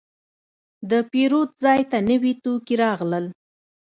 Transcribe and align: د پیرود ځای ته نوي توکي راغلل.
د 0.89 0.91
پیرود 1.11 1.49
ځای 1.63 1.81
ته 1.91 1.97
نوي 2.09 2.33
توکي 2.43 2.75
راغلل. 2.83 3.25